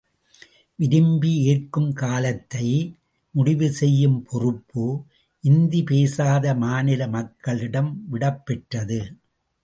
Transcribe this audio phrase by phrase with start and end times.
[0.79, 2.67] விரும்பி ஏற்கும் காலத்தை
[3.35, 4.85] முடிவு செய்யும் பொறுப்பு,
[5.43, 8.99] இந்தி பேசாத மாநில மக்களிடம் விடப் பெற்றது.